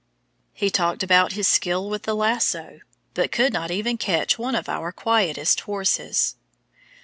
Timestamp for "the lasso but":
2.05-3.31